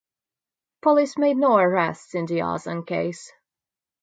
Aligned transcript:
Police 0.81 1.15
made 1.19 1.37
no 1.37 1.57
arrests 1.57 2.15
in 2.15 2.25
the 2.25 2.41
arson 2.41 2.83
case. 2.87 3.31